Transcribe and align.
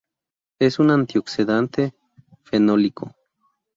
Es 0.57 0.79
un 0.79 0.89
antioxidante 0.89 1.93
fenólico. 2.43 3.15